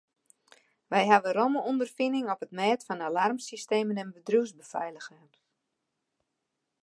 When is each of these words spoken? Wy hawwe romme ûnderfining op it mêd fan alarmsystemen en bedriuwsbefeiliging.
Wy 0.91 1.01
hawwe 1.11 1.31
romme 1.37 1.59
ûnderfining 1.69 2.25
op 2.33 2.41
it 2.45 2.55
mêd 2.59 2.79
fan 2.87 3.05
alarmsystemen 3.07 4.01
en 4.03 4.13
bedriuwsbefeiliging. 4.15 5.29